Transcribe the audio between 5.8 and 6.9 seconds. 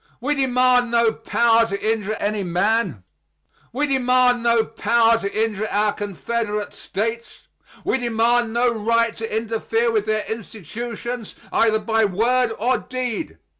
confederate